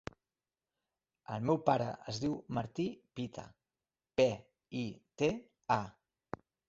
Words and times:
El 1.33 1.43
meu 1.49 1.59
pare 1.67 1.89
es 2.13 2.21
diu 2.23 2.33
Martí 2.59 2.85
Pita: 3.19 3.43
pe, 4.23 4.27
i, 4.81 4.85
te, 5.23 5.29
a. 5.79 5.81